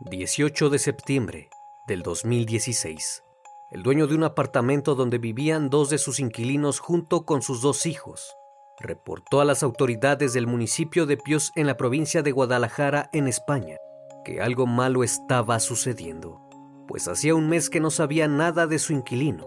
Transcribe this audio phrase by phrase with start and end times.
[0.00, 1.50] 18 de septiembre
[1.86, 3.22] del 2016.
[3.70, 7.86] El dueño de un apartamento donde vivían dos de sus inquilinos junto con sus dos
[7.86, 8.34] hijos
[8.80, 13.76] reportó a las autoridades del municipio de Pios en la provincia de Guadalajara, en España,
[14.24, 16.40] que algo malo estaba sucediendo,
[16.88, 19.46] pues hacía un mes que no sabía nada de su inquilino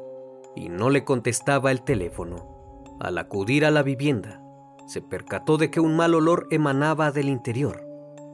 [0.55, 2.85] y no le contestaba el teléfono.
[3.01, 4.41] Al acudir a la vivienda,
[4.87, 7.85] se percató de que un mal olor emanaba del interior,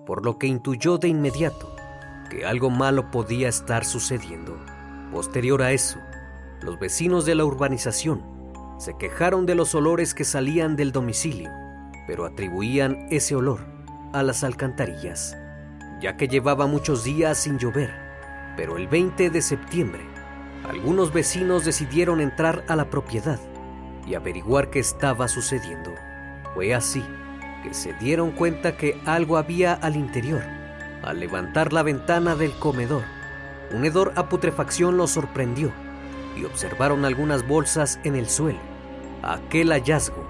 [0.05, 1.73] por lo que intuyó de inmediato
[2.34, 4.58] que algo malo podía estar sucediendo.
[5.12, 6.00] Posterior a eso,
[6.62, 8.26] los vecinos de la urbanización
[8.80, 11.52] se quejaron de los olores que salían del domicilio,
[12.08, 13.59] pero atribuían ese olor
[14.14, 15.38] a las alcantarillas,
[16.02, 17.94] ya que llevaba muchos días sin llover.
[18.58, 20.02] Pero el 20 de septiembre,
[20.67, 23.39] algunos vecinos decidieron entrar a la propiedad
[24.08, 25.92] y averiguar qué estaba sucediendo.
[26.56, 27.04] Fue así
[27.61, 30.62] que se dieron cuenta que algo había al interior
[31.04, 33.04] al levantar la ventana del comedor,
[33.72, 35.72] un hedor a putrefacción los sorprendió
[36.38, 38.60] y observaron algunas bolsas en el suelo.
[39.22, 40.27] Aquel hallazgo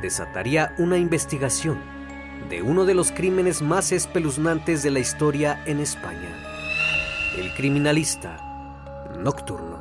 [0.00, 1.78] desataría una investigación
[2.48, 6.30] de uno de los crímenes más espeluznantes de la historia en España.
[7.36, 8.36] El criminalista
[9.18, 9.80] nocturno.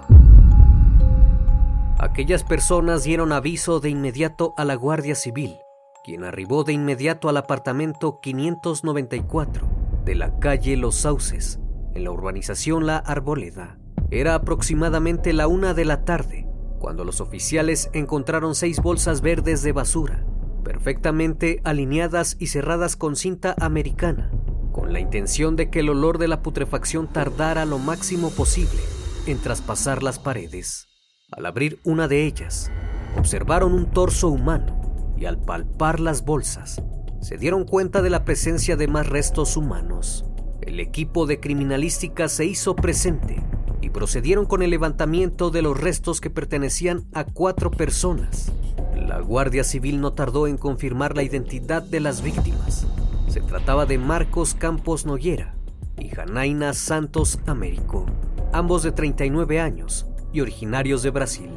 [1.97, 5.57] Aquellas personas dieron aviso de inmediato a la Guardia Civil,
[6.03, 11.59] quien arribó de inmediato al apartamento 594 de la calle Los Sauces,
[11.93, 13.77] en la urbanización La Arboleda.
[14.09, 16.47] Era aproximadamente la una de la tarde
[16.81, 20.25] cuando los oficiales encontraron seis bolsas verdes de basura,
[20.63, 24.31] perfectamente alineadas y cerradas con cinta americana,
[24.71, 28.81] con la intención de que el olor de la putrefacción tardara lo máximo posible
[29.27, 30.87] en traspasar las paredes.
[31.31, 32.71] Al abrir una de ellas,
[33.17, 36.81] observaron un torso humano y al palpar las bolsas,
[37.21, 40.25] se dieron cuenta de la presencia de más restos humanos.
[40.61, 43.41] El equipo de criminalística se hizo presente
[43.79, 48.51] y procedieron con el levantamiento de los restos que pertenecían a cuatro personas.
[48.95, 52.87] La Guardia Civil no tardó en confirmar la identidad de las víctimas.
[53.27, 55.55] Se trataba de Marcos Campos Noguera
[55.99, 58.07] y Janaina Santos Américo,
[58.51, 61.49] ambos de 39 años y originarios de Brasil,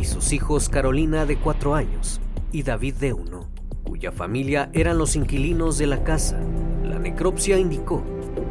[0.00, 2.20] y sus hijos Carolina de 4 años
[2.52, 3.49] y David de 1
[4.00, 6.40] cuya familia eran los inquilinos de la casa.
[6.82, 8.02] La necropsia indicó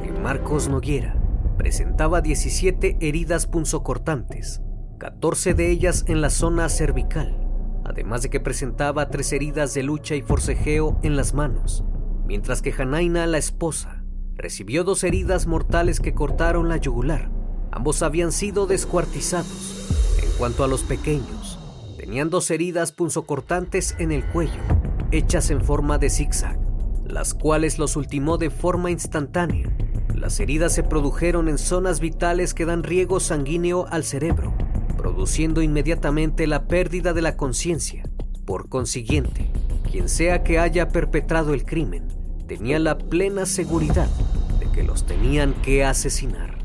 [0.04, 1.16] que Marcos Noguera
[1.58, 4.62] presentaba 17 heridas punzocortantes,
[5.00, 7.36] 14 de ellas en la zona cervical,
[7.84, 11.84] además de que presentaba tres heridas de lucha y forcejeo en las manos,
[12.28, 14.04] mientras que Janaina, la esposa,
[14.36, 17.32] recibió dos heridas mortales que cortaron la yugular.
[17.72, 20.20] Ambos habían sido descuartizados.
[20.24, 21.58] En cuanto a los pequeños,
[21.98, 24.79] tenían dos heridas punzocortantes en el cuello
[25.12, 26.60] hechas en forma de zigzag,
[27.06, 29.70] las cuales los ultimó de forma instantánea.
[30.14, 34.54] Las heridas se produjeron en zonas vitales que dan riego sanguíneo al cerebro,
[34.98, 38.04] produciendo inmediatamente la pérdida de la conciencia.
[38.46, 39.50] Por consiguiente,
[39.90, 42.08] quien sea que haya perpetrado el crimen,
[42.48, 44.10] tenía la plena seguridad
[44.60, 46.58] de que los tenían que asesinar.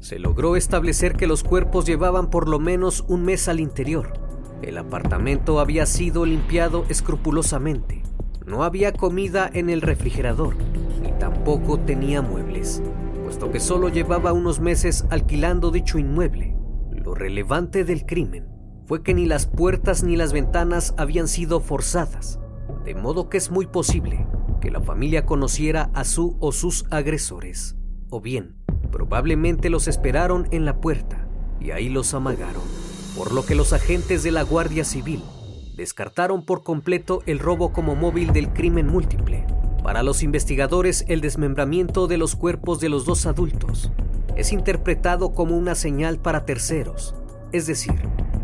[0.00, 4.23] Se logró establecer que los cuerpos llevaban por lo menos un mes al interior,
[4.68, 8.02] el apartamento había sido limpiado escrupulosamente.
[8.46, 10.56] No había comida en el refrigerador,
[11.02, 12.82] ni tampoco tenía muebles,
[13.22, 16.56] puesto que solo llevaba unos meses alquilando dicho inmueble.
[16.92, 18.48] Lo relevante del crimen
[18.86, 22.38] fue que ni las puertas ni las ventanas habían sido forzadas,
[22.84, 24.26] de modo que es muy posible
[24.60, 27.76] que la familia conociera a su o sus agresores,
[28.10, 28.56] o bien,
[28.90, 31.28] probablemente los esperaron en la puerta
[31.60, 32.83] y ahí los amagaron
[33.16, 35.22] por lo que los agentes de la Guardia Civil
[35.76, 39.46] descartaron por completo el robo como móvil del crimen múltiple.
[39.82, 43.90] Para los investigadores, el desmembramiento de los cuerpos de los dos adultos
[44.36, 47.14] es interpretado como una señal para terceros,
[47.52, 47.94] es decir,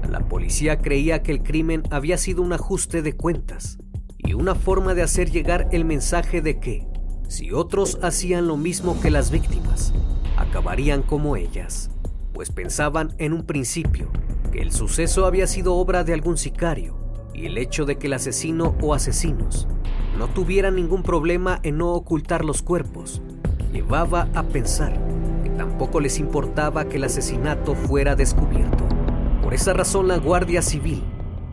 [0.08, 3.78] la policía creía que el crimen había sido un ajuste de cuentas
[4.18, 6.86] y una forma de hacer llegar el mensaje de que,
[7.28, 9.92] si otros hacían lo mismo que las víctimas,
[10.36, 11.90] acabarían como ellas,
[12.32, 14.10] pues pensaban en un principio
[14.50, 16.96] que el suceso había sido obra de algún sicario
[17.34, 19.68] y el hecho de que el asesino o asesinos
[20.18, 23.22] no tuvieran ningún problema en no ocultar los cuerpos
[23.72, 24.98] llevaba a pensar
[25.42, 28.86] que tampoco les importaba que el asesinato fuera descubierto.
[29.42, 31.02] Por esa razón la Guardia Civil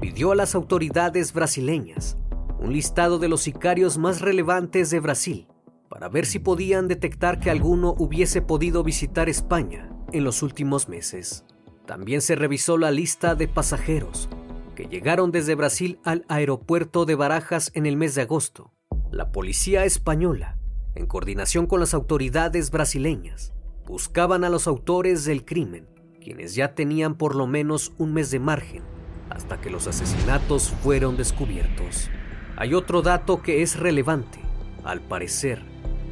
[0.01, 2.17] pidió a las autoridades brasileñas
[2.59, 5.47] un listado de los sicarios más relevantes de Brasil
[5.89, 11.45] para ver si podían detectar que alguno hubiese podido visitar España en los últimos meses.
[11.87, 14.27] También se revisó la lista de pasajeros
[14.75, 18.73] que llegaron desde Brasil al aeropuerto de Barajas en el mes de agosto.
[19.09, 20.59] La policía española,
[20.95, 23.53] en coordinación con las autoridades brasileñas,
[23.87, 25.87] buscaban a los autores del crimen,
[26.21, 28.83] quienes ya tenían por lo menos un mes de margen
[29.29, 32.09] hasta que los asesinatos fueron descubiertos.
[32.57, 34.39] Hay otro dato que es relevante.
[34.83, 35.63] Al parecer,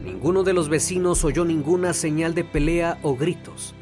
[0.01, 3.75] ninguno de los vecinos oyó ninguna señal de pelea o gritos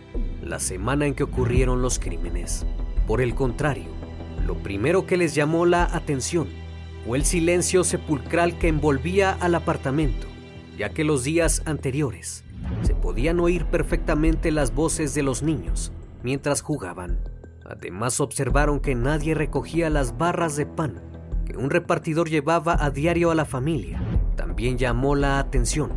[0.45, 2.65] la semana en que ocurrieron los crímenes.
[3.07, 3.89] Por el contrario,
[4.45, 6.47] lo primero que les llamó la atención
[7.05, 10.27] fue el silencio sepulcral que envolvía al apartamento,
[10.77, 12.43] ya que los días anteriores
[12.81, 15.91] se podían oír perfectamente las voces de los niños
[16.23, 17.19] mientras jugaban.
[17.65, 21.01] Además observaron que nadie recogía las barras de pan
[21.45, 24.01] que un repartidor llevaba a diario a la familia.
[24.35, 25.91] También llamó la atención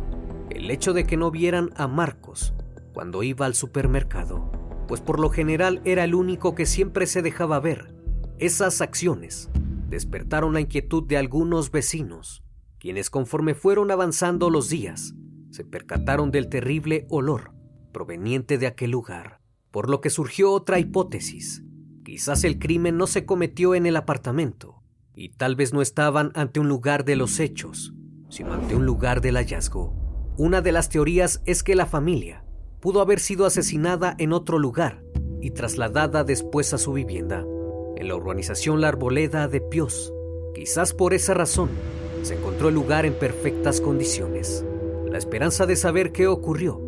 [0.49, 2.53] el hecho de que no vieran a Marcos
[2.97, 4.49] cuando iba al supermercado,
[4.87, 7.93] pues por lo general era el único que siempre se dejaba ver
[8.39, 9.51] esas acciones
[9.87, 12.43] despertaron la inquietud de algunos vecinos,
[12.79, 15.13] quienes conforme fueron avanzando los días,
[15.51, 17.51] se percataron del terrible olor
[17.91, 21.63] proveniente de aquel lugar, por lo que surgió otra hipótesis.
[22.03, 24.81] Quizás el crimen no se cometió en el apartamento,
[25.13, 27.93] y tal vez no estaban ante un lugar de los hechos,
[28.29, 29.93] sino ante un lugar del hallazgo.
[30.35, 32.43] Una de las teorías es que la familia
[32.79, 35.03] pudo haber sido asesinada en otro lugar
[35.41, 37.45] y trasladada después a su vivienda
[37.95, 40.13] en la urbanización La Arboleda de Pios.
[40.53, 41.69] Quizás por esa razón
[42.21, 44.63] se encontró el lugar en perfectas condiciones.
[45.09, 46.81] La esperanza de saber qué ocurrió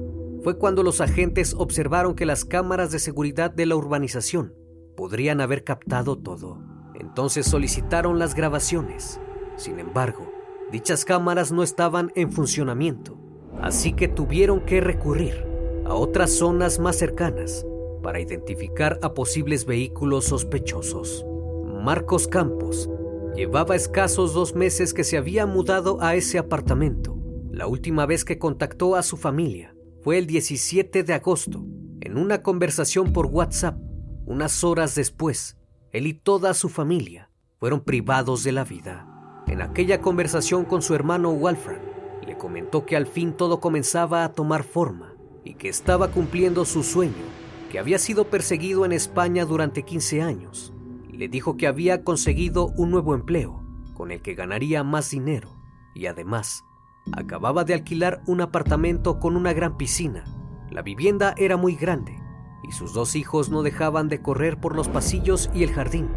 [0.44, 4.54] fue cuando los agentes observaron que las cámaras de seguridad de la urbanización
[4.96, 6.62] podrían haber captado todo.
[6.94, 9.20] Entonces solicitaron las grabaciones.
[9.56, 10.32] Sin embargo,
[10.72, 13.18] dichas cámaras no estaban en funcionamiento,
[13.62, 15.49] así que tuvieron que recurrir
[15.90, 17.66] a otras zonas más cercanas
[18.04, 21.26] para identificar a posibles vehículos sospechosos.
[21.66, 22.88] Marcos Campos
[23.36, 27.18] llevaba escasos dos meses que se había mudado a ese apartamento.
[27.52, 31.66] La última vez que contactó a su familia fue el 17 de agosto,
[32.02, 33.80] en una conversación por WhatsApp.
[34.28, 35.58] Unas horas después,
[35.92, 39.08] él y toda su familia fueron privados de la vida.
[39.48, 41.82] En aquella conversación con su hermano Walfran,
[42.28, 45.16] le comentó que al fin todo comenzaba a tomar forma
[45.56, 50.74] que estaba cumpliendo su sueño que había sido perseguido en España durante 15 años.
[51.12, 53.64] Le dijo que había conseguido un nuevo empleo
[53.94, 55.56] con el que ganaría más dinero
[55.94, 56.66] y además
[57.12, 60.26] acababa de alquilar un apartamento con una gran piscina.
[60.70, 62.20] La vivienda era muy grande
[62.68, 66.10] y sus dos hijos no dejaban de correr por los pasillos y el jardín.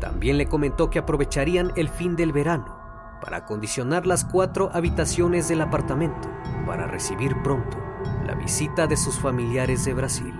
[0.00, 2.76] También le comentó que aprovecharían el fin del verano
[3.20, 6.28] para acondicionar las cuatro habitaciones del apartamento
[6.66, 7.87] para recibir pronto
[8.28, 10.34] la visita de sus familiares de Brasil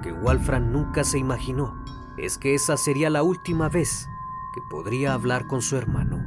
[0.00, 1.84] que Walfran nunca se imaginó
[2.16, 4.06] es que esa sería la última vez
[4.54, 6.22] que podría hablar con su hermano.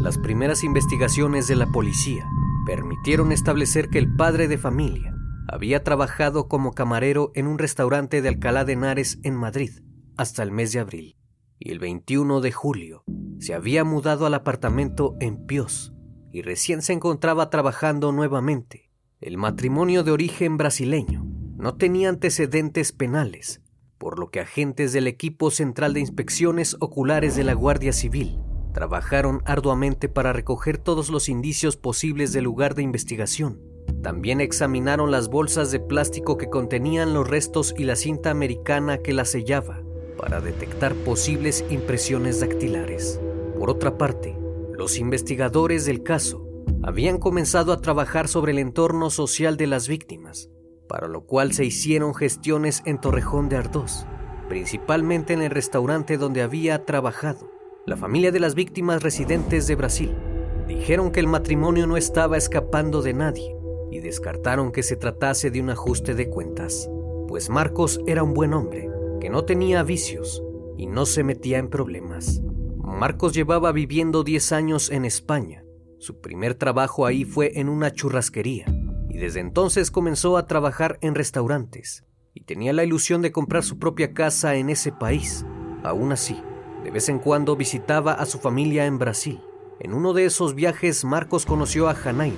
[0.00, 2.26] Las primeras investigaciones de la policía
[2.66, 5.14] permitieron establecer que el padre de familia
[5.48, 9.70] había trabajado como camarero en un restaurante de Alcalá de Henares en Madrid
[10.16, 11.16] hasta el mes de abril
[11.58, 13.04] y el 21 de julio
[13.38, 15.92] se había mudado al apartamento en Pios
[16.32, 18.83] y recién se encontraba trabajando nuevamente.
[19.24, 21.24] El matrimonio de origen brasileño
[21.56, 23.62] no tenía antecedentes penales,
[23.96, 28.38] por lo que agentes del equipo central de inspecciones oculares de la Guardia Civil
[28.74, 33.62] trabajaron arduamente para recoger todos los indicios posibles del lugar de investigación.
[34.02, 39.14] También examinaron las bolsas de plástico que contenían los restos y la cinta americana que
[39.14, 39.80] las sellaba
[40.18, 43.18] para detectar posibles impresiones dactilares.
[43.58, 44.36] Por otra parte,
[44.76, 46.43] los investigadores del caso
[46.82, 50.50] habían comenzado a trabajar sobre el entorno social de las víctimas
[50.88, 54.06] para lo cual se hicieron gestiones en Torrejón de Ardós,
[54.50, 57.50] principalmente en el restaurante donde había trabajado.
[57.86, 60.14] La familia de las víctimas residentes de Brasil
[60.66, 63.54] Dijeron que el matrimonio no estaba escapando de nadie
[63.90, 66.90] y descartaron que se tratase de un ajuste de cuentas,
[67.28, 68.90] pues Marcos era un buen hombre,
[69.20, 70.42] que no tenía vicios
[70.78, 72.40] y no se metía en problemas.
[72.82, 75.63] Marcos llevaba viviendo 10 años en España.
[76.04, 78.66] Su primer trabajo ahí fue en una churrasquería
[79.08, 83.78] y desde entonces comenzó a trabajar en restaurantes y tenía la ilusión de comprar su
[83.78, 85.46] propia casa en ese país.
[85.82, 86.38] Aún así,
[86.82, 89.40] de vez en cuando visitaba a su familia en Brasil.
[89.80, 92.36] En uno de esos viajes Marcos conoció a Janaina,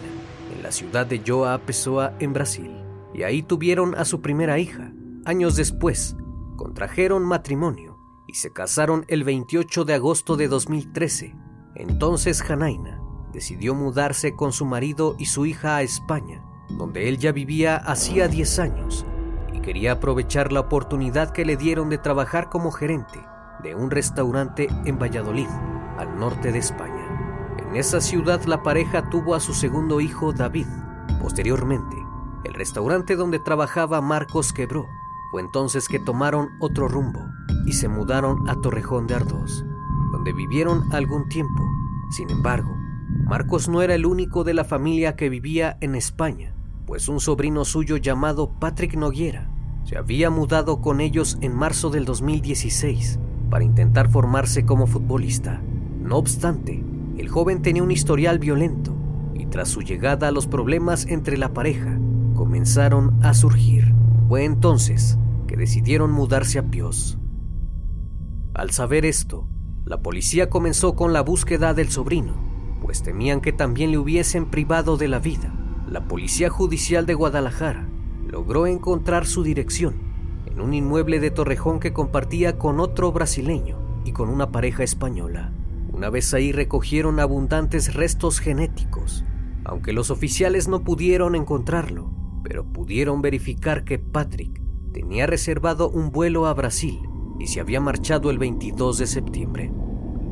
[0.57, 2.71] en la ciudad de Joa Pessoa, en Brasil,
[3.15, 4.93] y ahí tuvieron a su primera hija.
[5.25, 6.15] Años después,
[6.55, 11.35] contrajeron matrimonio y se casaron el 28 de agosto de 2013.
[11.75, 13.03] Entonces Janaina
[13.37, 18.29] decidió mudarse con su marido y su hija a España, donde él ya vivía hacía
[18.29, 19.05] 10 años
[19.53, 23.23] y quería aprovechar la oportunidad que le dieron de trabajar como gerente
[23.63, 25.49] de un restaurante en Valladolid,
[25.99, 27.55] al norte de España.
[27.59, 30.67] En esa ciudad la pareja tuvo a su segundo hijo David.
[31.21, 31.97] Posteriormente,
[32.45, 34.87] el restaurante donde trabajaba Marcos quebró.
[35.31, 37.21] Fue entonces que tomaron otro rumbo
[37.67, 39.63] y se mudaron a Torrejón de Ardoz,
[40.11, 41.63] donde vivieron algún tiempo.
[42.09, 42.86] Sin embargo,
[43.25, 46.57] Marcos no era el único de la familia que vivía en España
[46.87, 49.51] pues un sobrino suyo llamado Patrick Noguera
[49.85, 53.19] se había mudado con ellos en marzo del 2016
[53.51, 55.63] para intentar formarse como futbolista.
[56.01, 56.83] No obstante,
[57.17, 58.95] el joven tenía un historial violento
[59.35, 61.99] y tras su llegada los problemas entre la pareja
[62.35, 63.95] comenzaron a surgir.
[64.29, 67.19] Fue entonces que decidieron mudarse a Pios.
[68.55, 69.49] Al saber esto,
[69.85, 72.35] la policía comenzó con la búsqueda del sobrino,
[72.81, 75.53] pues temían que también le hubiesen privado de la vida
[75.89, 77.89] la Policía Judicial de Guadalajara
[78.27, 79.95] logró encontrar su dirección
[80.47, 85.53] en un inmueble de Torrejón que compartía con otro brasileño y con una pareja española.
[85.93, 89.25] Una vez ahí recogieron abundantes restos genéticos,
[89.65, 92.11] aunque los oficiales no pudieron encontrarlo,
[92.43, 94.61] pero pudieron verificar que Patrick
[94.93, 96.99] tenía reservado un vuelo a Brasil
[97.39, 99.73] y se había marchado el 22 de septiembre,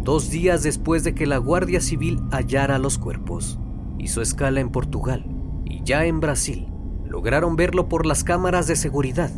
[0.05, 3.59] dos días después de que la Guardia Civil hallara los cuerpos.
[3.99, 5.35] Hizo escala en Portugal
[5.85, 6.67] ya en Brasil,
[7.07, 9.31] lograron verlo por las cámaras de seguridad.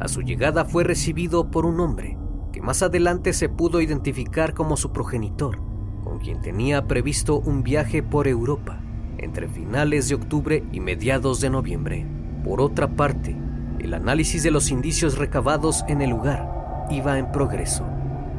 [0.00, 2.18] A su llegada fue recibido por un hombre
[2.52, 5.58] que más adelante se pudo identificar como su progenitor,
[6.04, 8.80] con quien tenía previsto un viaje por Europa
[9.18, 12.06] entre finales de octubre y mediados de noviembre.
[12.44, 13.34] Por otra parte,
[13.78, 17.86] el análisis de los indicios recabados en el lugar iba en progreso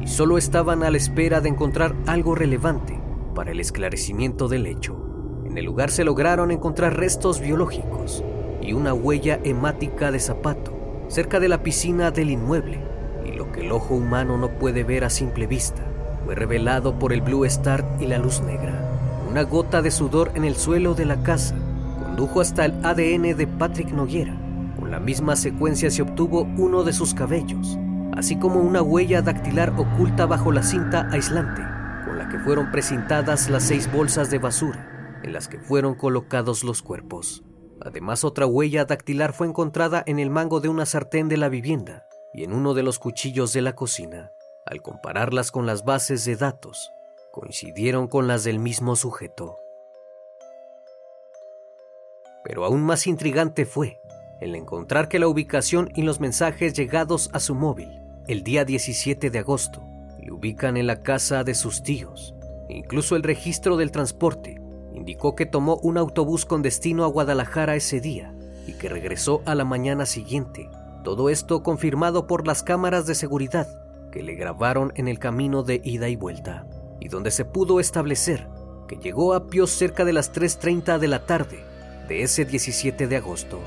[0.06, 2.96] y solo estaban a la espera de encontrar algo relevante
[3.34, 4.96] para el esclarecimiento del hecho.
[5.44, 8.22] En el lugar se lograron encontrar restos biológicos
[8.62, 10.72] y una huella hemática de zapato
[11.08, 12.78] cerca de la piscina del inmueble,
[13.24, 15.82] y lo que el ojo humano no puede ver a simple vista
[16.24, 18.88] fue revelado por el Blue Star y la luz negra.
[19.28, 21.56] Una gota de sudor en el suelo de la casa
[22.00, 24.36] condujo hasta el ADN de Patrick Noguera.
[24.78, 27.76] Con la misma secuencia se obtuvo uno de sus cabellos,
[28.16, 31.62] así como una huella dactilar oculta bajo la cinta aislante
[32.06, 36.64] con la que fueron precintadas las seis bolsas de basura en las que fueron colocados
[36.64, 37.42] los cuerpos.
[37.80, 42.06] Además, otra huella dactilar fue encontrada en el mango de una sartén de la vivienda
[42.32, 44.32] y en uno de los cuchillos de la cocina.
[44.64, 46.92] Al compararlas con las bases de datos,
[47.32, 49.58] coincidieron con las del mismo sujeto.
[52.44, 54.00] Pero aún más intrigante fue
[54.40, 59.30] el encontrar que la ubicación y los mensajes llegados a su móvil el día 17
[59.30, 59.84] de agosto
[60.18, 62.34] le ubican en la casa de sus tíos.
[62.68, 64.60] Incluso el registro del transporte
[64.92, 68.34] indicó que tomó un autobús con destino a Guadalajara ese día
[68.66, 70.68] y que regresó a la mañana siguiente.
[71.04, 73.68] Todo esto confirmado por las cámaras de seguridad
[74.10, 76.66] que le grabaron en el camino de ida y vuelta,
[77.00, 78.48] y donde se pudo establecer
[78.88, 81.60] que llegó a Pios cerca de las 3.30 de la tarde
[82.08, 83.60] de ese 17 de agosto.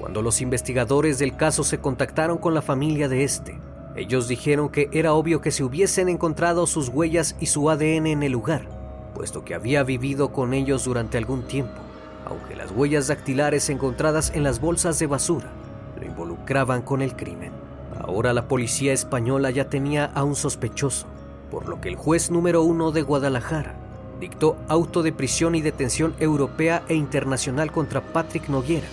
[0.00, 3.58] Cuando los investigadores del caso se contactaron con la familia de este,
[4.00, 8.22] ellos dijeron que era obvio que se hubiesen encontrado sus huellas y su ADN en
[8.22, 8.66] el lugar,
[9.14, 11.80] puesto que había vivido con ellos durante algún tiempo,
[12.24, 15.50] aunque las huellas dactilares encontradas en las bolsas de basura
[15.98, 17.52] lo involucraban con el crimen.
[18.00, 21.06] Ahora la policía española ya tenía a un sospechoso,
[21.50, 23.74] por lo que el juez número uno de Guadalajara
[24.18, 28.88] dictó auto de prisión y detención europea e internacional contra Patrick Noguera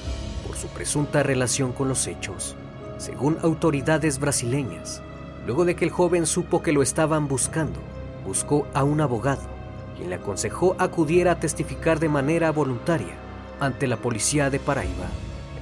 [0.45, 2.57] por su presunta relación con los hechos.
[2.97, 5.01] Según autoridades brasileñas,
[5.45, 7.79] luego de que el joven supo que lo estaban buscando,
[8.25, 9.57] buscó a un abogado
[9.97, 13.15] quien le aconsejó acudiera a testificar de manera voluntaria
[13.59, 15.07] ante la policía de Paraíba,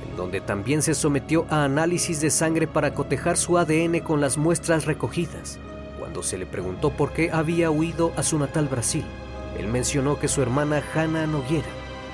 [0.08, 4.38] en donde también se sometió a análisis de sangre para cotejar su ADN con las
[4.38, 5.58] muestras recogidas.
[5.98, 9.06] Cuando se le preguntó por qué había huido a su natal Brasil,
[9.58, 11.70] él mencionó que su hermana Hannah Noguera,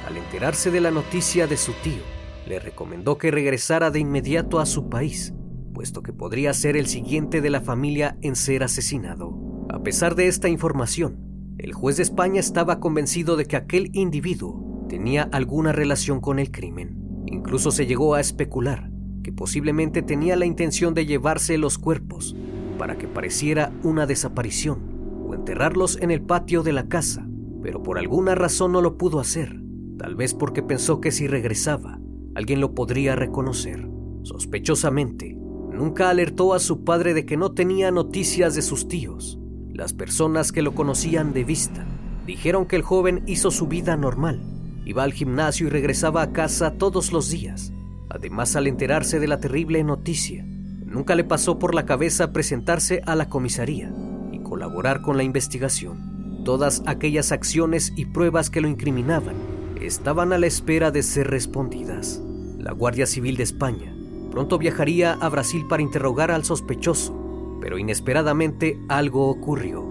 [0.07, 2.01] al enterarse de la noticia de su tío,
[2.47, 5.33] le recomendó que regresara de inmediato a su país,
[5.73, 9.65] puesto que podría ser el siguiente de la familia en ser asesinado.
[9.69, 11.17] A pesar de esta información,
[11.57, 16.51] el juez de España estaba convencido de que aquel individuo tenía alguna relación con el
[16.51, 17.23] crimen.
[17.27, 18.91] Incluso se llegó a especular
[19.23, 22.35] que posiblemente tenía la intención de llevarse los cuerpos
[22.77, 27.27] para que pareciera una desaparición o enterrarlos en el patio de la casa,
[27.61, 29.61] pero por alguna razón no lo pudo hacer,
[29.97, 32.00] tal vez porque pensó que si regresaba,
[32.35, 33.87] alguien lo podría reconocer.
[34.23, 39.39] Sospechosamente, nunca alertó a su padre de que no tenía noticias de sus tíos.
[39.73, 41.85] Las personas que lo conocían de vista
[42.25, 44.41] dijeron que el joven hizo su vida normal,
[44.85, 47.73] iba al gimnasio y regresaba a casa todos los días.
[48.09, 53.15] Además, al enterarse de la terrible noticia, nunca le pasó por la cabeza presentarse a
[53.15, 53.91] la comisaría
[54.31, 56.43] y colaborar con la investigación.
[56.43, 59.50] Todas aquellas acciones y pruebas que lo incriminaban
[59.81, 62.21] estaban a la espera de ser respondidas.
[62.57, 63.93] La Guardia Civil de España
[64.31, 69.85] pronto viajaría a Brasil para interrogar al sospechoso, pero inesperadamente algo ocurrió.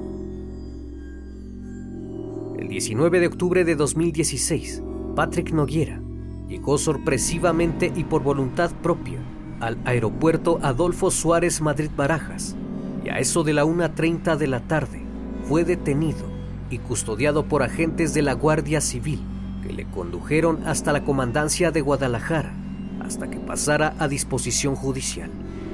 [2.59, 4.83] El 19 de octubre de 2016,
[5.15, 6.01] Patrick Noguera
[6.49, 9.19] llegó sorpresivamente y por voluntad propia
[9.61, 12.57] al aeropuerto Adolfo Suárez Madrid Barajas
[13.05, 15.03] y a eso de la 1.30 de la tarde
[15.49, 16.31] fue detenido
[16.71, 19.21] y custodiado por agentes de la Guardia Civil
[19.63, 22.53] que le condujeron hasta la comandancia de Guadalajara
[23.01, 25.31] hasta que pasara a disposición judicial.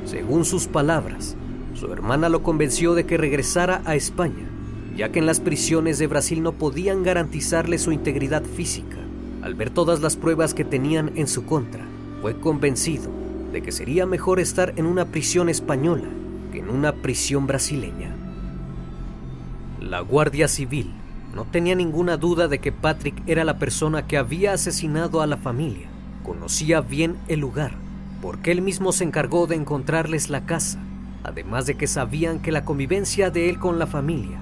[0.07, 1.37] Según sus palabras,
[1.75, 4.49] su hermana lo convenció de que regresara a España,
[4.97, 8.97] ya que en las prisiones de Brasil no podían garantizarle su integridad física.
[9.43, 11.85] Al ver todas las pruebas que tenían en su contra,
[12.23, 13.11] fue convencido
[13.53, 16.09] de que sería mejor estar en una prisión española
[16.53, 18.15] que en una prisión brasileña.
[19.81, 20.93] La Guardia Civil
[21.37, 25.37] no tenía ninguna duda de que Patrick era la persona que había asesinado a la
[25.37, 25.87] familia.
[26.25, 27.73] Conocía bien el lugar,
[28.23, 30.79] porque él mismo se encargó de encontrarles la casa,
[31.25, 34.39] además de que sabían que la convivencia de él con la familia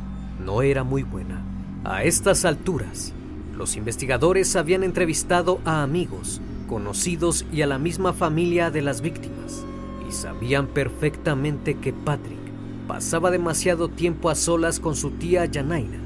[0.46, 1.42] no era muy buena.
[1.82, 3.12] A estas alturas,
[3.56, 9.64] los investigadores habían entrevistado a amigos, conocidos y a la misma familia de las víctimas,
[10.08, 12.38] y sabían perfectamente que Patrick
[12.86, 16.03] pasaba demasiado tiempo a solas con su tía Janaina.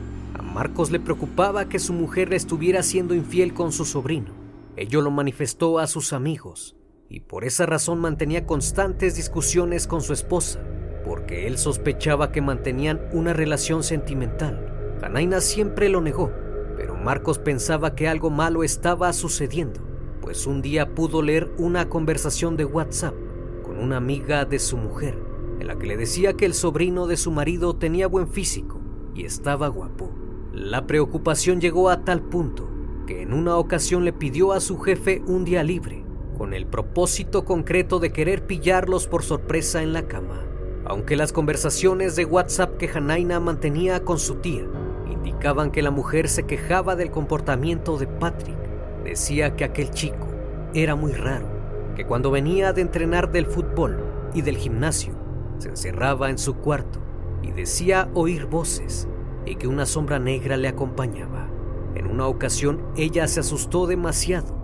[0.52, 4.32] Marcos le preocupaba que su mujer estuviera siendo infiel con su sobrino.
[4.76, 6.74] Ello lo manifestó a sus amigos
[7.10, 10.60] y por esa razón mantenía constantes discusiones con su esposa,
[11.04, 14.96] porque él sospechaba que mantenían una relación sentimental.
[15.00, 16.32] Janaina siempre lo negó,
[16.76, 19.80] pero Marcos pensaba que algo malo estaba sucediendo,
[20.20, 23.14] pues un día pudo leer una conversación de WhatsApp
[23.62, 25.18] con una amiga de su mujer,
[25.60, 28.80] en la que le decía que el sobrino de su marido tenía buen físico
[29.14, 30.27] y estaba guapo.
[30.58, 32.68] La preocupación llegó a tal punto
[33.06, 36.02] que en una ocasión le pidió a su jefe un día libre,
[36.36, 40.42] con el propósito concreto de querer pillarlos por sorpresa en la cama.
[40.84, 44.64] Aunque las conversaciones de WhatsApp que Hanaina mantenía con su tía
[45.08, 48.58] indicaban que la mujer se quejaba del comportamiento de Patrick,
[49.04, 50.26] decía que aquel chico
[50.74, 51.46] era muy raro,
[51.94, 55.14] que cuando venía de entrenar del fútbol y del gimnasio,
[55.58, 56.98] se encerraba en su cuarto
[57.44, 59.06] y decía oír voces
[59.48, 61.48] y que una sombra negra le acompañaba.
[61.94, 64.56] En una ocasión ella se asustó demasiado,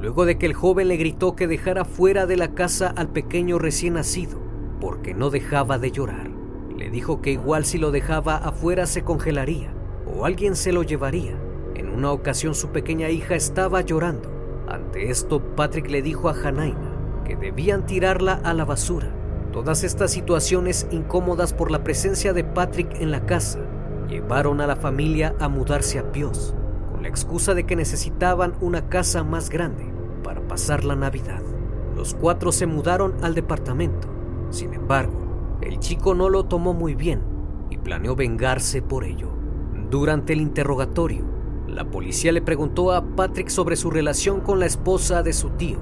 [0.00, 3.58] luego de que el joven le gritó que dejara fuera de la casa al pequeño
[3.58, 4.38] recién nacido,
[4.80, 6.30] porque no dejaba de llorar.
[6.76, 9.72] Le dijo que igual si lo dejaba afuera se congelaría,
[10.06, 11.36] o alguien se lo llevaría.
[11.74, 14.30] En una ocasión su pequeña hija estaba llorando.
[14.68, 19.12] Ante esto, Patrick le dijo a Hanaina que debían tirarla a la basura.
[19.52, 23.60] Todas estas situaciones incómodas por la presencia de Patrick en la casa
[24.08, 26.54] llevaron a la familia a mudarse a Pios,
[26.90, 29.92] con la excusa de que necesitaban una casa más grande
[30.24, 31.42] para pasar la Navidad.
[31.94, 34.08] Los cuatro se mudaron al departamento.
[34.50, 37.20] Sin embargo, el chico no lo tomó muy bien
[37.70, 39.30] y planeó vengarse por ello.
[39.90, 41.24] Durante el interrogatorio,
[41.66, 45.78] la policía le preguntó a Patrick sobre su relación con la esposa de su tío,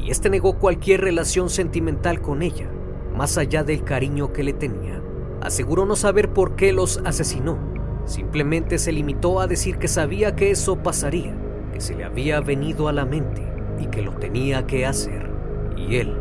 [0.00, 2.68] y este negó cualquier relación sentimental con ella,
[3.16, 5.02] más allá del cariño que le tenía.
[5.40, 7.58] Aseguró no saber por qué los asesinó
[8.08, 11.36] Simplemente se limitó a decir que sabía que eso pasaría,
[11.74, 13.46] que se le había venido a la mente
[13.78, 15.30] y que lo tenía que hacer.
[15.76, 16.16] Y él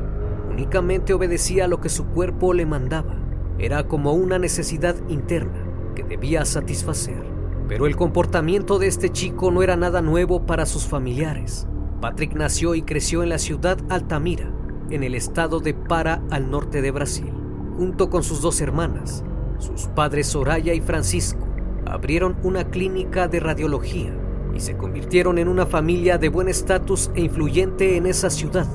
[0.49, 3.15] únicamente obedecía a lo que su cuerpo le mandaba.
[3.58, 5.63] Era como una necesidad interna
[5.95, 7.23] que debía satisfacer.
[7.69, 11.67] Pero el comportamiento de este chico no era nada nuevo para sus familiares.
[12.01, 14.51] Patrick nació y creció en la ciudad Altamira,
[14.89, 17.32] en el estado de Para al norte de Brasil,
[17.78, 19.24] junto con sus dos hermanas,
[19.60, 21.48] sus padres Soraya y Francisco
[21.86, 24.12] abrieron una clínica de radiología
[24.54, 28.68] y se convirtieron en una familia de buen estatus e influyente en esa ciudad.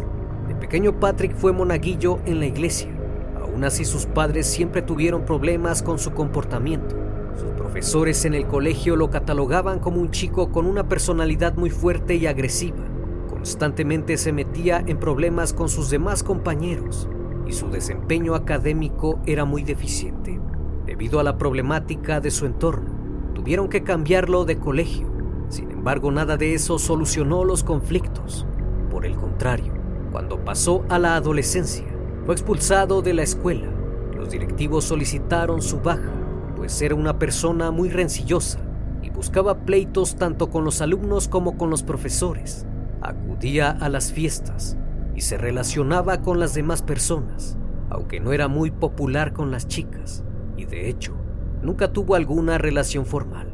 [0.47, 2.91] De pequeño Patrick fue monaguillo en la iglesia.
[3.41, 6.97] Aún así sus padres siempre tuvieron problemas con su comportamiento.
[7.37, 12.15] Sus profesores en el colegio lo catalogaban como un chico con una personalidad muy fuerte
[12.15, 12.85] y agresiva.
[13.29, 17.09] Constantemente se metía en problemas con sus demás compañeros
[17.47, 20.41] y su desempeño académico era muy deficiente.
[20.87, 22.91] Debido a la problemática de su entorno,
[23.35, 25.11] tuvieron que cambiarlo de colegio.
[25.49, 28.47] Sin embargo, nada de eso solucionó los conflictos.
[28.91, 29.73] Por el contrario,
[30.11, 31.87] cuando pasó a la adolescencia,
[32.25, 33.69] fue expulsado de la escuela.
[34.17, 36.13] Los directivos solicitaron su baja,
[36.57, 38.61] pues era una persona muy rencillosa
[39.03, 42.67] y buscaba pleitos tanto con los alumnos como con los profesores.
[43.01, 44.77] Acudía a las fiestas
[45.15, 47.59] y se relacionaba con las demás personas,
[47.91, 50.25] aunque no era muy popular con las chicas,
[50.57, 51.15] y de hecho,
[51.63, 53.53] nunca tuvo alguna relación formal.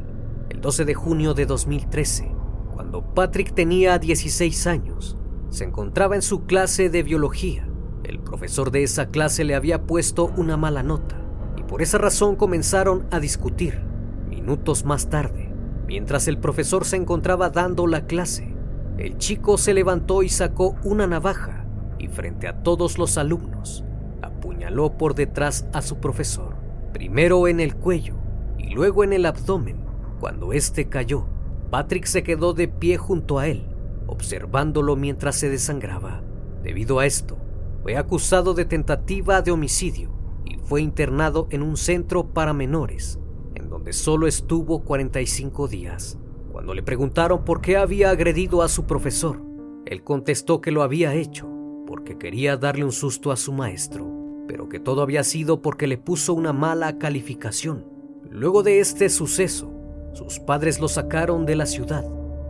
[0.49, 2.31] El 12 de junio de 2013,
[2.73, 5.17] cuando Patrick tenía 16 años,
[5.49, 7.67] se encontraba en su clase de biología.
[8.03, 11.21] El profesor de esa clase le había puesto una mala nota
[11.57, 13.81] y por esa razón comenzaron a discutir.
[14.29, 15.51] Minutos más tarde,
[15.87, 18.55] mientras el profesor se encontraba dando la clase,
[18.99, 21.65] el chico se levantó y sacó una navaja
[21.99, 23.85] y frente a todos los alumnos
[24.21, 26.55] apuñaló por detrás a su profesor,
[26.91, 28.15] primero en el cuello
[28.57, 29.85] y luego en el abdomen.
[30.19, 31.25] Cuando éste cayó,
[31.69, 33.67] Patrick se quedó de pie junto a él,
[34.07, 36.21] observándolo mientras se desangraba.
[36.61, 37.37] Debido a esto,
[37.81, 40.11] fue acusado de tentativa de homicidio
[40.43, 43.17] y fue internado en un centro para menores,
[43.55, 46.17] en donde solo estuvo 45 días.
[46.59, 49.41] Cuando le preguntaron por qué había agredido a su profesor,
[49.85, 51.47] él contestó que lo había hecho
[51.87, 54.05] porque quería darle un susto a su maestro,
[54.45, 57.85] pero que todo había sido porque le puso una mala calificación.
[58.29, 59.71] Luego de este suceso,
[60.11, 62.03] sus padres lo sacaron de la ciudad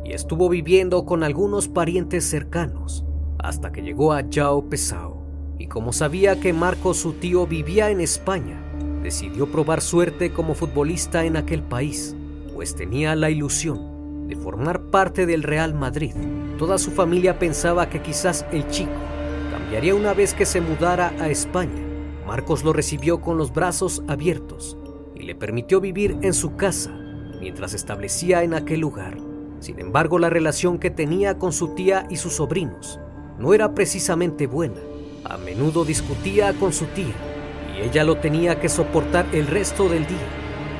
[0.04, 3.06] y estuvo viviendo con algunos parientes cercanos
[3.38, 5.22] hasta que llegó a Yao Pesao.
[5.60, 8.60] Y como sabía que Marco, su tío, vivía en España,
[9.04, 12.15] decidió probar suerte como futbolista en aquel país,
[12.56, 13.88] pues tenía la ilusión
[14.30, 16.13] de formar parte del Real Madrid.
[16.60, 18.92] Toda su familia pensaba que quizás el chico
[19.52, 21.84] cambiaría una vez que se mudara a España.
[22.28, 24.78] Marcos lo recibió con los brazos abiertos
[25.15, 26.92] y le permitió vivir en su casa
[27.42, 29.18] mientras establecía en aquel lugar.
[29.62, 33.00] Sin embargo, la relación que tenía con su tía y sus sobrinos
[33.39, 34.80] no era precisamente buena.
[35.24, 37.15] A menudo discutía con su tía
[37.76, 40.28] y ella lo tenía que soportar el resto del día,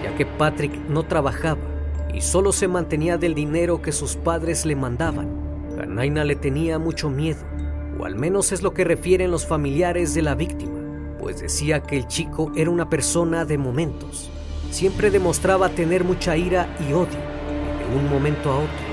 [0.04, 1.69] ya que Patrick no trabajaba
[2.14, 5.30] y solo se mantenía del dinero que sus padres le mandaban.
[5.76, 7.40] Janaina le tenía mucho miedo,
[8.00, 10.80] o al menos es lo que refieren los familiares de la víctima,
[11.20, 14.30] pues decía que el chico era una persona de momentos.
[14.72, 17.20] Siempre demostraba tener mucha ira y odio,
[17.80, 18.90] y de un momento a otro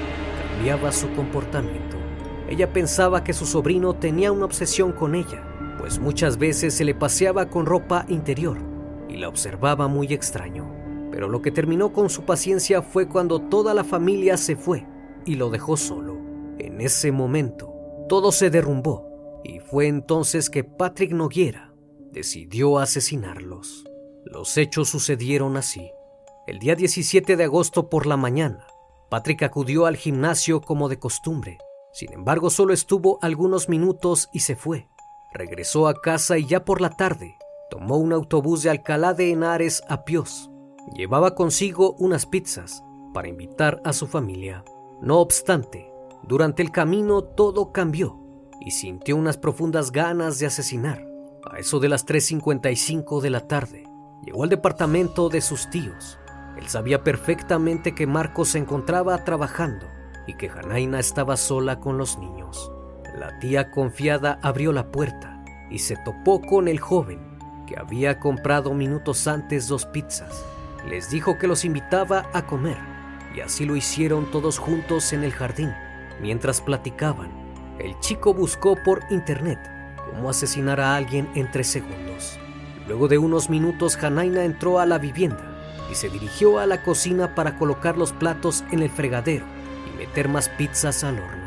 [0.53, 1.97] cambiaba su comportamiento.
[2.49, 5.43] Ella pensaba que su sobrino tenía una obsesión con ella,
[5.79, 8.59] pues muchas veces se le paseaba con ropa interior
[9.09, 10.76] y la observaba muy extraño
[11.11, 14.87] pero lo que terminó con su paciencia fue cuando toda la familia se fue
[15.25, 16.17] y lo dejó solo.
[16.59, 17.75] En ese momento,
[18.09, 21.75] todo se derrumbó y fue entonces que Patrick Noguera
[22.13, 23.85] decidió asesinarlos.
[24.25, 25.91] Los hechos sucedieron así.
[26.47, 28.67] El día 17 de agosto por la mañana,
[29.11, 31.59] Patrick acudió al gimnasio como de costumbre.
[31.93, 34.89] Sin embargo, solo estuvo algunos minutos y se fue.
[35.33, 37.37] Regresó a casa y ya por la tarde
[37.71, 40.51] tomó un autobús de Alcalá de Henares a Pios
[40.95, 44.65] Llevaba consigo unas pizzas para invitar a su familia.
[45.01, 45.91] No obstante,
[46.23, 48.21] durante el camino todo cambió
[48.61, 51.05] y sintió unas profundas ganas de asesinar.
[51.51, 53.85] A eso de las 3.55 de la tarde,
[54.25, 56.19] llegó al departamento de sus tíos.
[56.57, 59.87] Él sabía perfectamente que Marcos se encontraba trabajando
[60.27, 62.71] y que Janaina estaba sola con los niños.
[63.19, 68.73] La tía confiada abrió la puerta y se topó con el joven que había comprado
[68.73, 70.45] minutos antes dos pizzas
[70.89, 72.77] les dijo que los invitaba a comer
[73.35, 75.75] y así lo hicieron todos juntos en el jardín.
[76.21, 77.31] Mientras platicaban,
[77.79, 79.59] el chico buscó por internet
[80.11, 82.39] cómo asesinar a alguien en tres segundos.
[82.87, 85.45] Luego de unos minutos, Hanaina entró a la vivienda
[85.91, 89.45] y se dirigió a la cocina para colocar los platos en el fregadero
[89.93, 91.47] y meter más pizzas al horno.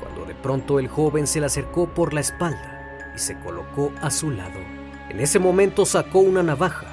[0.00, 4.10] Cuando de pronto el joven se le acercó por la espalda y se colocó a
[4.10, 4.58] su lado.
[5.10, 6.87] En ese momento sacó una navaja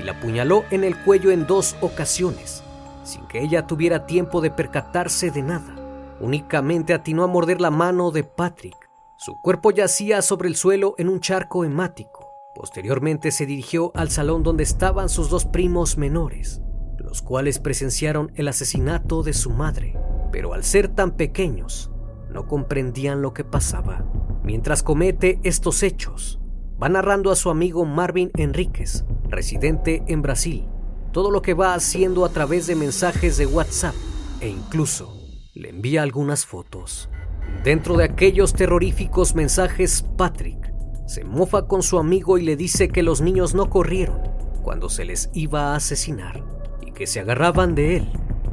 [0.00, 2.62] y la apuñaló en el cuello en dos ocasiones,
[3.04, 5.74] sin que ella tuviera tiempo de percatarse de nada.
[6.20, 8.76] Únicamente atinó a morder la mano de Patrick.
[9.16, 12.28] Su cuerpo yacía sobre el suelo en un charco hemático.
[12.54, 16.60] Posteriormente se dirigió al salón donde estaban sus dos primos menores.
[16.98, 19.96] los cuales presenciaron el asesinato de su madre,
[20.30, 21.90] pero al ser tan pequeños,
[22.28, 24.04] no comprendían lo que pasaba.
[24.42, 26.38] Mientras comete estos hechos,
[26.82, 30.66] va narrando a su amigo Marvin Enríquez, residente en Brasil,
[31.12, 33.94] todo lo que va haciendo a través de mensajes de WhatsApp
[34.40, 35.20] e incluso
[35.54, 37.08] le envía algunas fotos.
[37.64, 40.72] Dentro de aquellos terroríficos mensajes, Patrick
[41.06, 44.20] se mofa con su amigo y le dice que los niños no corrieron
[44.62, 46.44] cuando se les iba a asesinar
[46.86, 48.08] y que se agarraban de él,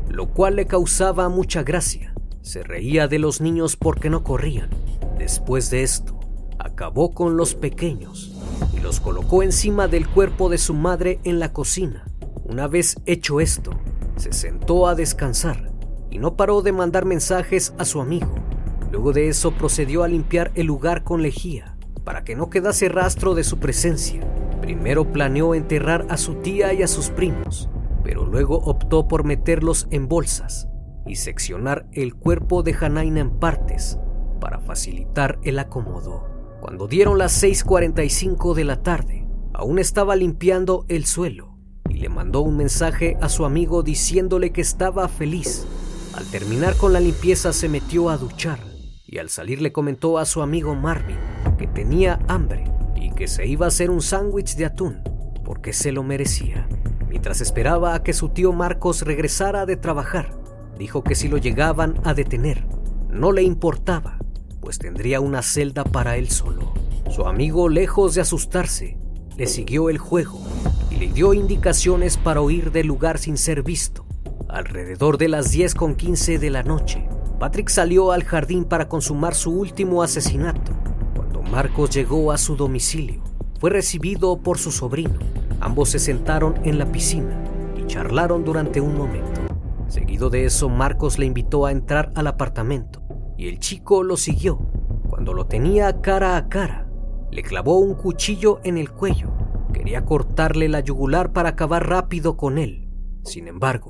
[0.10, 2.16] lo cual le causaba mucha gracia.
[2.42, 4.70] Se reía de los niños porque no corrían.
[5.18, 6.15] Después de esto,
[6.60, 8.34] acabó con los pequeños
[8.74, 12.06] y los colocó encima del cuerpo de su madre en la cocina.
[12.44, 13.72] Una vez hecho esto,
[14.18, 15.72] se sentó a descansar
[16.10, 18.34] y no paró de mandar mensajes a su amigo.
[18.92, 23.36] Luego de eso procedió a limpiar el lugar con lejía para que no quedase rastro
[23.36, 24.22] de su presencia.
[24.62, 27.70] Primero planeó enterrar a su tía y a sus primos,
[28.04, 30.70] pero luego optó por meterlos en bolsas
[31.06, 34.00] y seccionar el cuerpo de Janaina en partes
[34.40, 36.35] para facilitar el acomodo.
[36.66, 42.42] Cuando dieron las 6.45 de la tarde, aún estaba limpiando el suelo y le mandó
[42.42, 45.68] un mensaje a su amigo diciéndole que estaba feliz.
[46.16, 48.58] Al terminar con la limpieza se metió a duchar
[49.06, 51.20] y al salir le comentó a su amigo Marvin
[51.60, 52.64] que tenía hambre
[52.96, 55.04] y que se iba a hacer un sándwich de atún
[55.44, 56.68] porque se lo merecía.
[57.08, 60.36] Mientras esperaba a que su tío Marcos regresara de trabajar,
[60.80, 62.66] dijo que si lo llegaban a detener,
[63.12, 64.18] no le importaba,
[64.66, 66.74] pues tendría una celda para él solo.
[67.12, 68.98] Su amigo, lejos de asustarse,
[69.38, 70.42] le siguió el juego
[70.90, 74.08] y le dio indicaciones para huir del lugar sin ser visto.
[74.50, 77.08] Alrededor de las 10 con 15 de la noche,
[77.40, 80.72] Patrick salió al jardín para consumar su último asesinato.
[81.16, 83.22] Cuando Marcos llegó a su domicilio,
[83.60, 85.20] fue recibido por su sobrino.
[85.60, 87.40] Ambos se sentaron en la piscina
[87.78, 89.42] y charlaron durante un momento.
[89.90, 93.05] Seguido de eso, Marcos le invitó a entrar al apartamento
[93.38, 94.58] y el chico lo siguió.
[95.10, 96.88] Cuando lo tenía cara a cara,
[97.32, 99.32] le clavó un cuchillo en el cuello.
[99.74, 102.88] Quería cortarle la yugular para acabar rápido con él.
[103.24, 103.88] Sin embargo,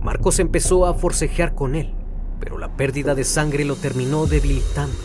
[0.00, 1.94] Marcos empezó a forcejear con él
[2.40, 4.96] pero la pérdida de sangre lo terminó debilitando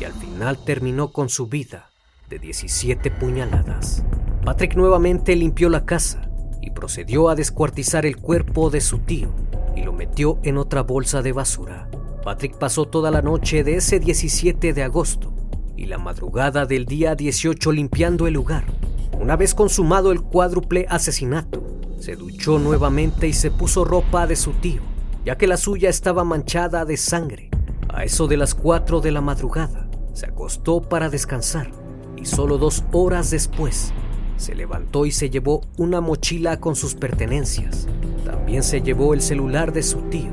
[0.00, 1.90] y al final terminó con su vida
[2.30, 4.02] de 17 puñaladas.
[4.44, 6.30] Patrick nuevamente limpió la casa
[6.62, 9.28] y procedió a descuartizar el cuerpo de su tío
[9.76, 11.88] y lo metió en otra bolsa de basura.
[12.22, 15.32] Patrick pasó toda la noche de ese 17 de agosto
[15.76, 18.64] y la madrugada del día 18 limpiando el lugar.
[19.18, 21.62] Una vez consumado el cuádruple asesinato,
[21.98, 24.82] se duchó nuevamente y se puso ropa de su tío
[25.28, 27.50] ya que la suya estaba manchada de sangre.
[27.90, 31.70] A eso de las 4 de la madrugada, se acostó para descansar
[32.16, 33.92] y solo dos horas después
[34.38, 37.88] se levantó y se llevó una mochila con sus pertenencias.
[38.24, 40.30] También se llevó el celular de su tío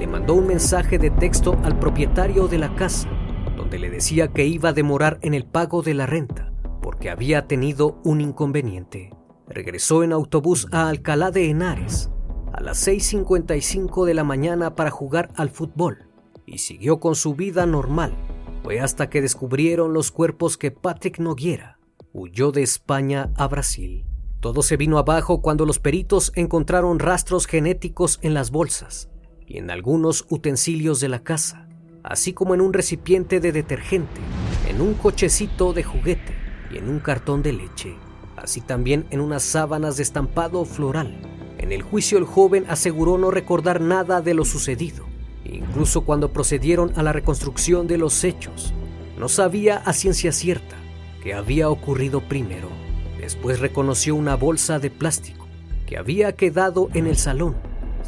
[0.00, 3.06] le mandó un mensaje de texto al propietario de la casa,
[3.54, 7.46] donde le decía que iba a demorar en el pago de la renta porque había
[7.46, 9.10] tenido un inconveniente.
[9.46, 12.10] Regresó en autobús a Alcalá de Henares
[12.54, 16.08] a las 6.55 de la mañana para jugar al fútbol
[16.46, 18.16] y siguió con su vida normal.
[18.62, 21.78] Fue hasta que descubrieron los cuerpos que Patrick Noguera
[22.14, 24.06] huyó de España a Brasil.
[24.40, 29.10] Todo se vino abajo cuando los peritos encontraron rastros genéticos en las bolsas
[29.50, 31.68] y en algunos utensilios de la casa,
[32.02, 34.22] así como en un recipiente de detergente,
[34.70, 36.34] en un cochecito de juguete
[36.70, 37.96] y en un cartón de leche,
[38.36, 41.20] así también en unas sábanas de estampado floral
[41.60, 45.04] en el juicio el joven aseguró no recordar nada de lo sucedido.
[45.44, 48.72] Incluso cuando procedieron a la reconstrucción de los hechos,
[49.18, 50.76] no sabía a ciencia cierta
[51.22, 52.70] qué había ocurrido primero.
[53.20, 55.46] Después reconoció una bolsa de plástico
[55.86, 57.56] que había quedado en el salón,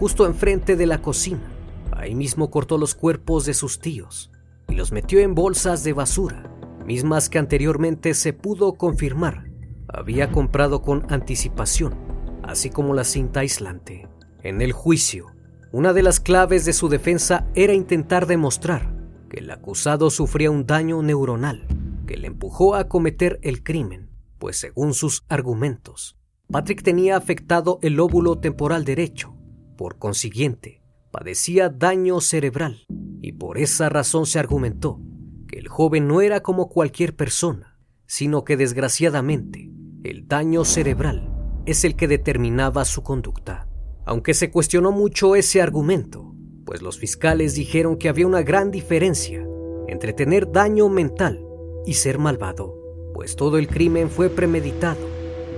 [0.02, 1.48] justo enfrente de la cocina.
[1.92, 4.32] Ahí mismo cortó los cuerpos de sus tíos
[4.68, 6.50] y los metió en bolsas de basura,
[6.84, 9.48] mismas que anteriormente se pudo confirmar
[9.86, 11.94] había comprado con anticipación
[12.42, 14.08] así como la cinta aislante.
[14.42, 15.28] En el juicio,
[15.70, 18.92] una de las claves de su defensa era intentar demostrar
[19.30, 21.68] que el acusado sufría un daño neuronal
[22.08, 24.10] que le empujó a cometer el crimen,
[24.40, 26.18] pues según sus argumentos,
[26.50, 29.36] Patrick tenía afectado el óvulo temporal derecho,
[29.82, 32.86] por consiguiente, padecía daño cerebral
[33.20, 35.00] y por esa razón se argumentó
[35.48, 39.72] que el joven no era como cualquier persona, sino que desgraciadamente
[40.04, 41.34] el daño cerebral
[41.66, 43.66] es el que determinaba su conducta.
[44.04, 46.32] Aunque se cuestionó mucho ese argumento,
[46.64, 49.44] pues los fiscales dijeron que había una gran diferencia
[49.88, 51.44] entre tener daño mental
[51.86, 55.04] y ser malvado, pues todo el crimen fue premeditado,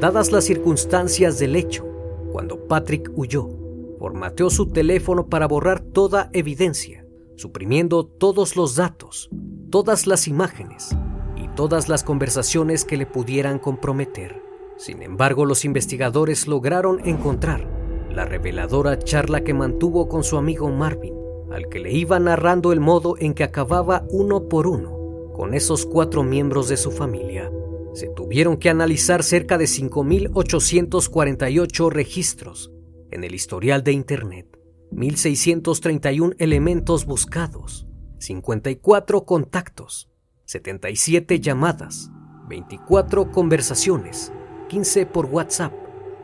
[0.00, 1.86] dadas las circunstancias del hecho.
[2.32, 3.63] Cuando Patrick huyó,
[3.98, 9.30] formateó su teléfono para borrar toda evidencia, suprimiendo todos los datos,
[9.70, 10.96] todas las imágenes
[11.36, 14.42] y todas las conversaciones que le pudieran comprometer.
[14.76, 17.70] Sin embargo, los investigadores lograron encontrar
[18.10, 21.14] la reveladora charla que mantuvo con su amigo Marvin,
[21.52, 24.94] al que le iba narrando el modo en que acababa uno por uno
[25.34, 27.50] con esos cuatro miembros de su familia.
[27.92, 32.73] Se tuvieron que analizar cerca de 5.848 registros
[33.14, 34.58] en el historial de Internet,
[34.90, 37.86] 1.631 elementos buscados,
[38.18, 40.10] 54 contactos,
[40.46, 42.10] 77 llamadas,
[42.48, 44.32] 24 conversaciones,
[44.68, 45.72] 15 por WhatsApp,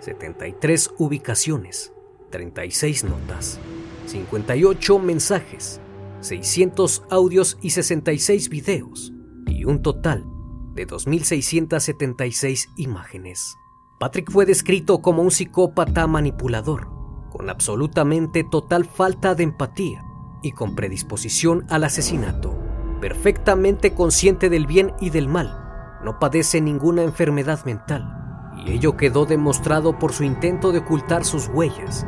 [0.01, 1.93] 73 ubicaciones,
[2.31, 3.61] 36 notas,
[4.07, 5.81] 58 mensajes,
[6.21, 9.13] 600 audios y 66 videos,
[9.47, 10.25] y un total
[10.75, 13.57] de 2.676 imágenes.
[14.01, 16.89] Patrick fue descrito como un psicópata manipulador,
[17.29, 20.03] con absolutamente total falta de empatía
[20.41, 22.59] y con predisposición al asesinato,
[23.03, 29.27] perfectamente consciente del bien y del mal, no padece ninguna enfermedad mental, y ello quedó
[29.27, 32.07] demostrado por su intento de ocultar sus huellas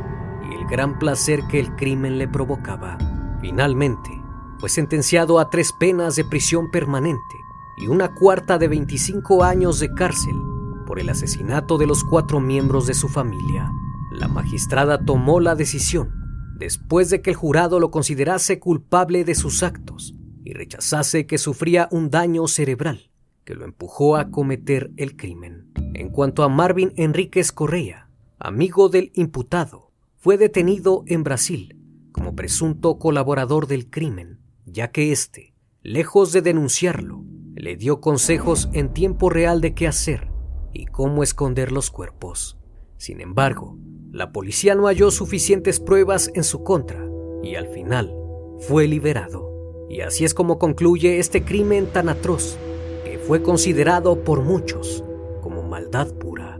[0.49, 2.97] y el gran placer que el crimen le provocaba.
[3.39, 4.09] Finalmente,
[4.57, 7.37] fue sentenciado a tres penas de prisión permanente
[7.77, 10.52] y una cuarta de 25 años de cárcel
[10.93, 13.71] por el asesinato de los cuatro miembros de su familia.
[14.11, 16.11] La magistrada tomó la decisión
[16.59, 21.87] después de que el jurado lo considerase culpable de sus actos y rechazase que sufría
[21.89, 23.09] un daño cerebral
[23.43, 25.71] que lo empujó a cometer el crimen.
[25.95, 31.75] En cuanto a Marvin Enríquez Correa, amigo del imputado, fue detenido en Brasil
[32.11, 37.23] como presunto colaborador del crimen, ya que éste, lejos de denunciarlo,
[37.55, 40.32] le dio consejos en tiempo real de qué hacer
[40.73, 42.57] y cómo esconder los cuerpos.
[42.97, 43.77] Sin embargo,
[44.11, 47.05] la policía no halló suficientes pruebas en su contra
[47.41, 48.15] y al final
[48.59, 49.87] fue liberado.
[49.89, 52.57] Y así es como concluye este crimen tan atroz
[53.03, 55.03] que fue considerado por muchos
[55.41, 56.59] como maldad pura.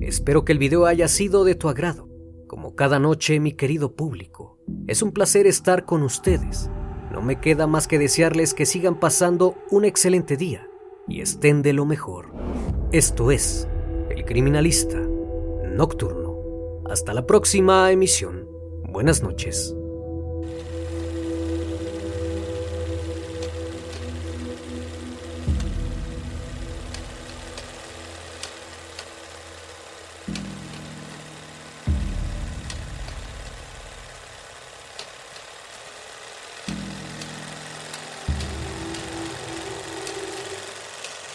[0.00, 2.08] Espero que el video haya sido de tu agrado.
[2.46, 6.70] Como cada noche, mi querido público, es un placer estar con ustedes.
[7.10, 10.68] No me queda más que desearles que sigan pasando un excelente día
[11.08, 12.32] y estén de lo mejor.
[12.92, 13.68] Esto es
[14.10, 16.38] El Criminalista Nocturno.
[16.88, 18.48] Hasta la próxima emisión.
[18.88, 19.74] Buenas noches.